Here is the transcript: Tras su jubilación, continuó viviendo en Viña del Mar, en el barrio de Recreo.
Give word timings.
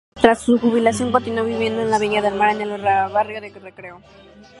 Tras 0.15 0.41
su 0.41 0.57
jubilación, 0.57 1.11
continuó 1.11 1.43
viviendo 1.43 1.83
en 1.83 2.01
Viña 2.01 2.23
del 2.23 2.33
Mar, 2.33 2.55
en 2.55 2.61
el 2.71 2.81
barrio 2.81 3.39
de 3.39 3.49
Recreo. 3.51 4.01